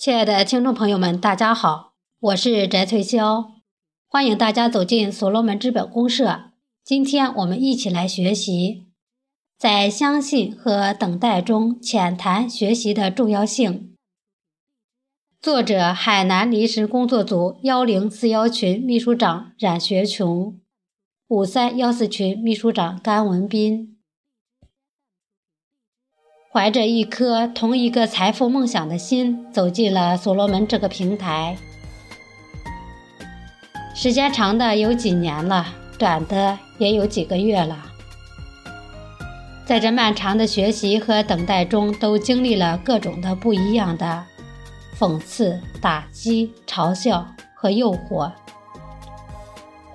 [0.00, 3.50] 亲爱的听众朋友们，大家好，我是翟翠霄，
[4.08, 6.52] 欢迎大家走进所罗门资本公社。
[6.82, 8.86] 今天我们一起来学习，
[9.58, 13.94] 在相信和等待中浅谈学习的重要性。
[15.38, 20.58] 作者：海南临时工作组幺零四幺群秘书长冉学琼，
[21.28, 23.98] 五三幺四群秘书长甘文斌。
[26.52, 31.56] 怀着一颗同一个财富梦想的心，走进了所罗门这个平台。
[33.94, 35.64] 时间长的有几年了，
[35.96, 37.76] 短的也有几个月了。
[39.64, 44.24] 在这漫长的学习和等待中，都经历了各种的不一样的
[44.98, 47.24] 讽刺、打击、嘲笑
[47.54, 48.28] 和诱惑。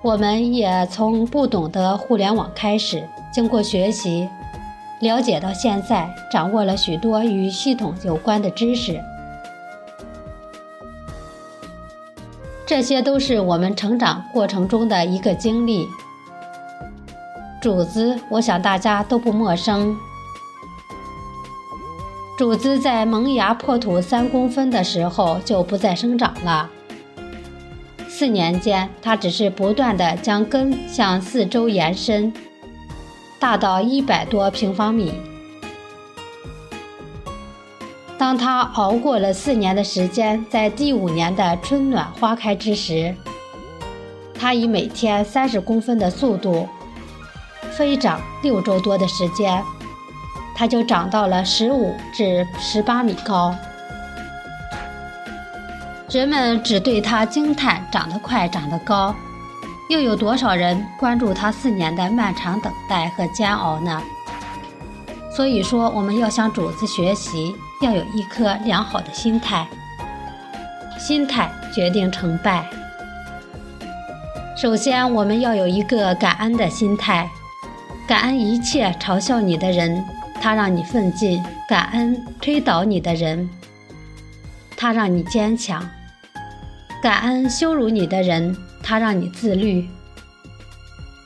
[0.00, 4.26] 我们也从不懂得互联网开始，经过学习。
[5.00, 9.00] 了解到现在，掌握了许多与系统有关的知识，
[12.64, 15.86] 这些都是我们成长过程中的一个经历。
[17.60, 19.96] 主子，我想大家都不陌生。
[22.38, 26.70] 主子在萌芽破土三公分的时候就不再生长了。
[28.08, 32.32] 四年间，它只是不断的将根向四周延伸。
[33.46, 35.14] 大到一百多平方米。
[38.18, 43.14] 当他熬过了四年的时间，在第五年的春暖花开之时，
[44.34, 46.68] 他以每天三十公分的速度
[47.70, 49.62] 飞涨，六周多的时间，
[50.56, 53.54] 它就长到了十五至十八米高。
[56.10, 59.14] 人们只对它惊叹，长得快，长得高。
[59.88, 64.02] 又有多少人关注他四年的漫长等待和煎熬呢？
[65.34, 69.66] 所以说，我们要向主子学习，要有一颗良好的心态。
[70.98, 72.68] 心态决定成败。
[74.56, 77.28] 首先，我们要有一个感恩的心态，
[78.08, 80.02] 感恩一切嘲笑你的人，
[80.40, 83.48] 他让你奋进；感恩推倒你的人，
[84.76, 85.80] 他让你坚强；
[87.02, 88.56] 感恩羞辱你的人。
[88.86, 89.84] 它让你自律。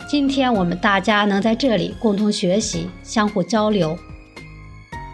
[0.08, 3.98] 今天我们大家能在这里共同学习、相互交流，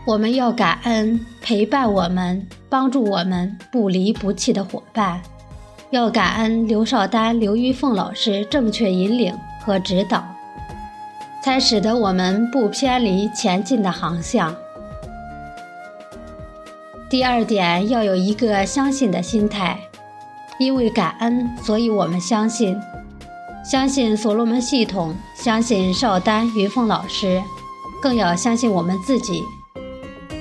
[0.06, 5.20] 我们要感恩陪伴我们、帮助我们不离不弃的伙伴，
[5.90, 10.24] 要感恩刘少丹、刘玉凤老师正确引领和指导，
[11.42, 14.54] 才使得我们不偏离前进的航向。
[17.10, 19.78] 第二点，要有一个相信的心态。
[20.58, 22.76] 因为感恩，所以我们相信，
[23.64, 27.42] 相信所罗门系统，相信邵丹、云凤老师，
[28.00, 29.42] 更要相信我们自己。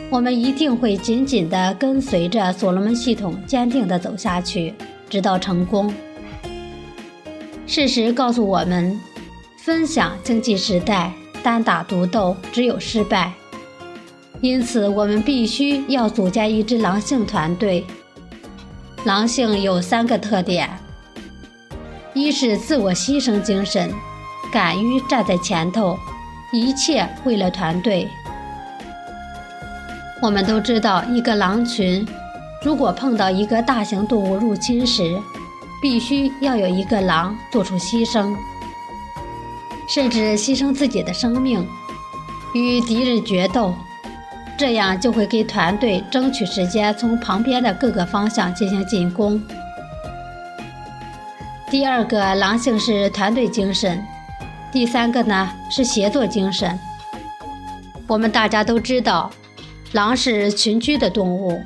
[0.10, 4.74] 我们一定会紧紧地跟随着所罗门系统，坚定地走下去，
[5.10, 5.94] 直到成功。
[7.68, 8.98] 事实告诉我们，
[9.58, 11.12] 分享经济时代，
[11.44, 13.34] 单打独斗只有失败。
[14.42, 17.84] 因此，我们必须要组建一支狼性团队。
[19.06, 20.68] 狼性有三个特点：
[22.16, 23.94] 一是自我牺牲精神，
[24.52, 25.96] 敢于站在前头，
[26.52, 28.10] 一切为了团队。
[30.24, 32.04] 我们都知道，一个狼群
[32.64, 35.22] 如果碰到一个大型动物入侵时，
[35.80, 38.36] 必须要有一个狼做出牺牲，
[39.88, 41.64] 甚至牺牲自己的生命，
[42.56, 43.76] 与敌人决斗。
[44.58, 49.42] 这样就会给团队争取时间，从旁边的各个方向进行进攻。
[51.70, 54.02] 第二个狼性是团队精神，
[54.72, 56.80] 第三个呢是协作精神。
[58.08, 59.30] 我们大家都知道，
[59.92, 61.62] 狼是群居的动物，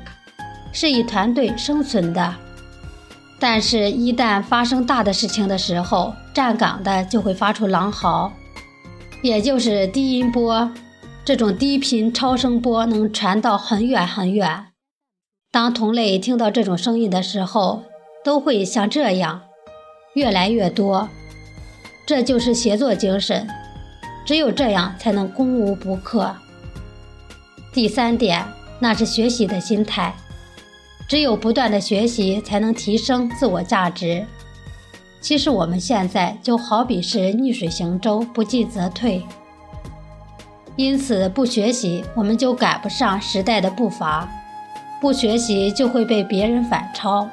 [0.72, 2.34] 是以团队生存的。
[3.38, 8.32] 但是，一旦发生大的事情的时候，站岗的就会发出狼嚎，
[9.22, 10.70] 也就是低音波。
[11.30, 14.66] 这种低频超声波能传到很远很远。
[15.52, 17.84] 当同类听到这种声音的时候，
[18.24, 19.42] 都会像这样，
[20.14, 21.08] 越来越多。
[22.04, 23.46] 这就是协作精神，
[24.24, 26.34] 只有这样才能攻无不克。
[27.72, 28.44] 第三点，
[28.80, 30.12] 那是学习的心态，
[31.08, 34.26] 只有不断的学习，才能提升自我价值。
[35.20, 39.22] 其实我们现在就好比是逆水行舟，不进则退。
[40.80, 44.26] 因此，不学习我们就赶不上时代的步伐，
[44.98, 47.28] 不学习就会被别人反超。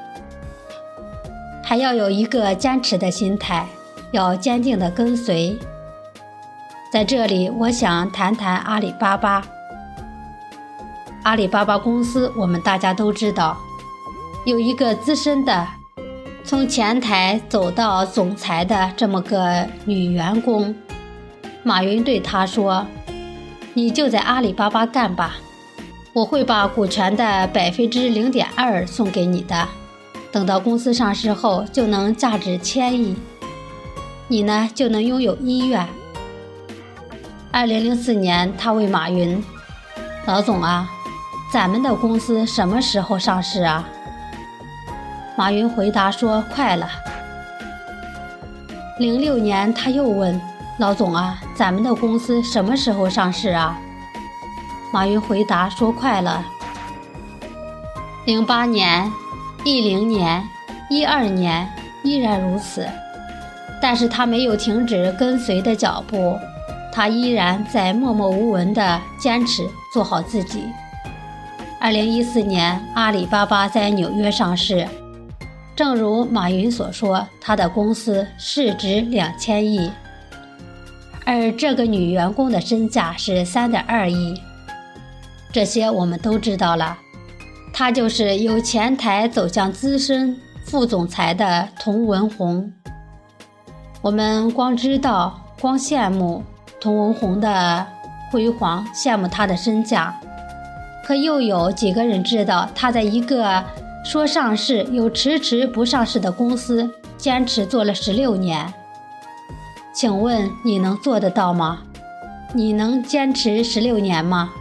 [1.64, 3.66] 还要有一个坚持的心态，
[4.12, 5.58] 要坚定的跟随。
[6.92, 9.42] 在这里，我想谈谈阿里巴巴。
[11.24, 13.58] 阿里巴巴公司，我们大家都知道，
[14.46, 15.66] 有一个资深的，
[16.44, 20.76] 从前台走到总裁的这么个女员工。
[21.64, 22.86] 马云对她说
[23.78, 25.36] ：“你就在阿里巴巴干吧，
[26.12, 29.68] 我会把股权的百分之零点二送给你的。
[30.32, 33.16] 等到公司上市后，就能价值千亿，
[34.28, 35.88] 你呢就能拥有医院。”
[37.54, 39.40] 二零零四年，他问马云
[40.26, 40.90] ：“老总啊，
[41.54, 43.88] 咱们的公司什么时候上市啊？”
[45.38, 46.90] 马云回答说：“快了。”
[48.98, 50.42] 零六年，他又问。
[50.78, 53.76] 老总啊，咱们的公司什么时候上市啊？
[54.94, 56.46] 马云回答说：“快了。”
[58.28, 59.12] 零八年、
[59.64, 60.48] 一零年、
[60.88, 61.68] 一二年
[62.04, 62.88] 依然如此，
[63.82, 66.38] 但是他没有停止跟随的脚步，
[66.94, 70.64] 他依然在默默无闻地坚持做好自己。
[71.82, 74.88] 二零一四年，阿里巴巴在纽约上市，
[75.76, 79.92] 正如马云所说，他的公司市值两千亿。
[81.28, 84.42] 而这个女员工的身价是三点二亿，
[85.52, 86.98] 这些我们都知道了。
[87.74, 92.72] 她就是由前台走向资深副总裁的童文红。
[94.02, 96.42] 我们光知道、光羡慕
[96.80, 97.86] 童文红的
[98.32, 100.18] 辉煌，羡慕她的身价，
[101.06, 103.62] 可又有几个人知道她在一个
[104.06, 108.74] 说上市又迟迟不上市的公司坚持做了十六年？
[109.98, 111.80] 请问你能做得到吗？
[112.54, 114.52] 你能坚持十六年吗？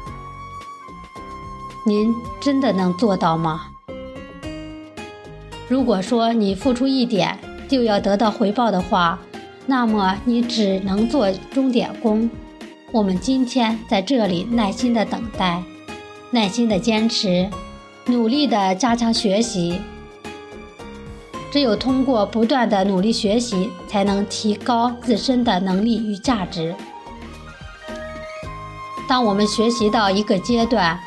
[1.85, 3.67] 您真的能做到吗？
[5.69, 7.39] 如果说你付出一点
[7.69, 9.19] 就要得到回报的话，
[9.67, 12.31] 那么你只能做钟点工。
[12.91, 15.63] 我们今天在这里耐心的等待，
[16.31, 17.51] 耐心的坚持，
[18.07, 19.83] 努力的加强学习。
[21.57, 26.75] 只有通过不断的努力学习，才能提高自身的能力与价值。
[29.09, 31.01] 当我们学习到一个阶段，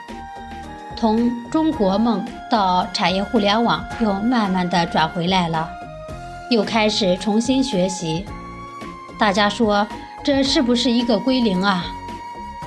[0.98, 5.69] 从中国梦到产业互联网又慢慢的转回来了，
[6.50, 8.25] 又开始重新学习。
[9.19, 9.88] 大家说
[10.24, 11.86] 这是不是一个归零啊？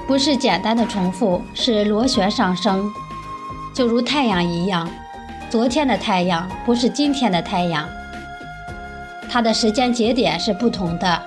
[0.06, 2.88] 不是简单的重复，是螺旋上升，
[3.74, 4.88] 就如太阳一样。
[5.52, 7.86] 昨天的太阳不是今天的太阳，
[9.28, 11.22] 它的时间节点是不同的。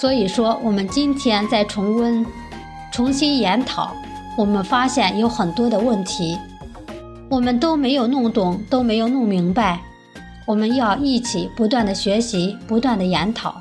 [0.00, 2.24] 所以说，我们今天在重温、
[2.90, 3.94] 重新研讨，
[4.38, 6.38] 我们发现有很多的问题，
[7.28, 9.82] 我们都没有弄懂，都没有弄明白。
[10.46, 13.60] 我们要一起不断的学习，不断的研讨，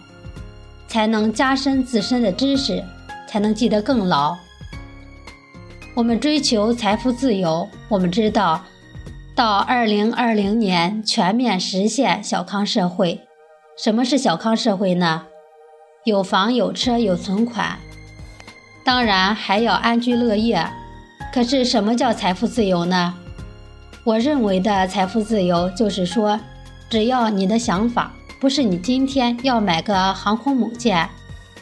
[0.87, 2.81] 才能加深自身的知识，
[3.27, 4.37] 才能记得更牢。
[5.93, 8.61] 我们追求财富自由，我们知道。
[9.35, 13.19] 到二零二零年全面实现小康社会，
[13.77, 15.23] 什么是小康社会呢？
[16.05, 17.77] 有房有车有存款，
[18.85, 20.65] 当然还要安居乐业。
[21.33, 23.13] 可是什么叫财富自由呢？
[24.05, 26.39] 我认为的财富自由就是说，
[26.89, 31.09] 只要你的想法不是你今天要买个航空母舰，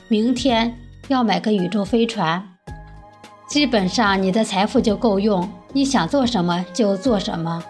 [0.08, 0.78] 明天
[1.08, 2.48] 要买个宇宙飞船，
[3.48, 5.50] 基本上你的财富就够用。
[5.74, 7.64] 你想做什么就做什么，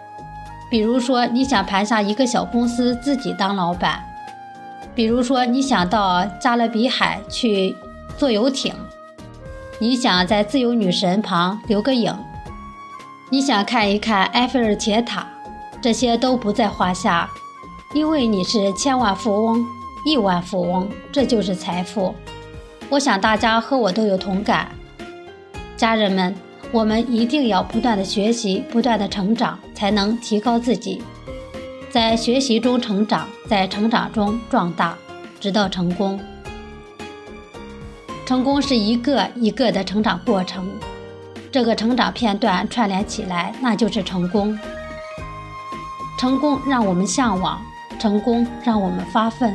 [0.70, 4.04] 比如说你想盘下一个小公司自己当老板，
[4.94, 7.74] 比如说你想到加勒比海去
[8.18, 8.74] 坐游艇，
[9.78, 12.14] 你想在自由女神旁留个影，
[13.30, 15.26] 你想看一看埃菲尔铁塔，
[15.80, 17.28] 这些都不在话下，
[17.94, 19.64] 因为你是千万富翁、
[20.04, 22.14] 亿万富翁，这就是财富。
[22.90, 24.68] 我想大家和我都有同感，
[25.74, 26.36] 家人们。
[26.74, 31.00] 我们一定要不断的学习，不断的成长，才能提高自己，
[31.88, 34.98] 在学习中成长，在成长中壮大，
[35.38, 36.18] 直到成功。
[38.26, 40.68] 成功是一个一个的成长过程，
[41.52, 44.58] 这个成长片段串联起来，那就是成功。
[46.18, 47.62] 成功让我们向往，
[48.00, 49.54] 成功让我们发奋。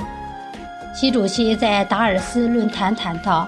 [0.96, 3.46] 习主席在达尔斯论坛谈到：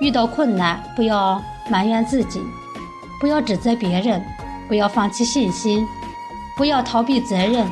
[0.00, 2.40] 遇到困难，不要埋怨自己。
[3.20, 4.22] 不要指责别人，
[4.68, 5.86] 不要放弃信心，
[6.56, 7.66] 不要逃避责任，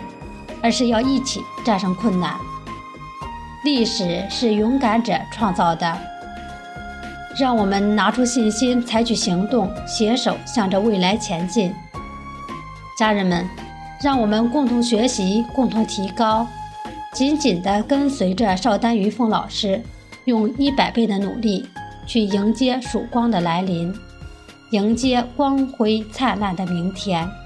[0.62, 2.34] 而是要一起战胜困难。
[3.64, 5.98] 历史是勇敢者创造的，
[7.38, 11.74] 让我们拿出信心，采取行动，携手向着未来前进。
[12.98, 13.48] 家人们，
[14.02, 16.46] 让我们共同学习，共同提高，
[17.12, 19.82] 紧紧地跟随着邵丹云峰老师，
[20.24, 21.68] 用一百倍的努力
[22.06, 23.94] 去迎接曙光的来临。
[24.74, 27.43] 迎接光辉灿烂的明天。